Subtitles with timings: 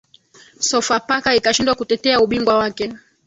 [0.69, 2.85] sofapaka ikashindwa kutetea ubingwa wake